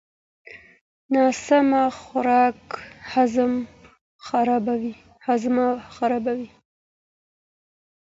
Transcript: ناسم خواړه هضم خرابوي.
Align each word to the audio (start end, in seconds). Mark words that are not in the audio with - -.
ناسم 1.13 1.69
خواړه 1.97 2.41
هضم 3.11 3.53
خرابوي. 5.97 6.45